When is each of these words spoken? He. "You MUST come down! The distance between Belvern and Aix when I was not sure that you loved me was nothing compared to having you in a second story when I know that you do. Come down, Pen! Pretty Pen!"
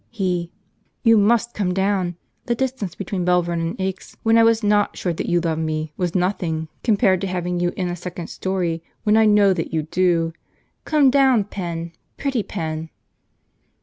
He. 0.09 0.51
"You 1.03 1.15
MUST 1.15 1.53
come 1.53 1.75
down! 1.75 2.15
The 2.47 2.55
distance 2.55 2.95
between 2.95 3.23
Belvern 3.23 3.61
and 3.61 3.79
Aix 3.79 4.17
when 4.23 4.35
I 4.35 4.41
was 4.43 4.63
not 4.63 4.97
sure 4.97 5.13
that 5.13 5.29
you 5.29 5.39
loved 5.39 5.61
me 5.61 5.93
was 5.95 6.15
nothing 6.15 6.69
compared 6.83 7.21
to 7.21 7.27
having 7.27 7.59
you 7.59 7.71
in 7.77 7.87
a 7.87 7.95
second 7.95 8.25
story 8.25 8.81
when 9.03 9.15
I 9.15 9.27
know 9.27 9.53
that 9.53 9.75
you 9.75 9.83
do. 9.83 10.33
Come 10.85 11.11
down, 11.11 11.43
Pen! 11.43 11.91
Pretty 12.17 12.41
Pen!" 12.41 12.89